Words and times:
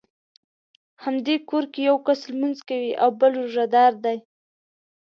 همدې 1.03 1.35
کور 1.49 1.63
کې 1.73 1.79
یو 1.89 1.97
کس 2.05 2.19
لمونځ 2.31 2.57
کوي 2.69 2.91
او 3.01 3.09
بل 3.19 3.31
روژه 3.39 3.65
دار 3.75 3.93
دی. 4.03 4.17